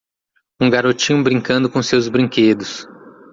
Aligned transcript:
um 0.59 0.67
garotinho 0.67 1.21
brincando 1.23 1.69
com 1.69 1.83
seus 1.83 2.09
brinquedos. 2.09 2.87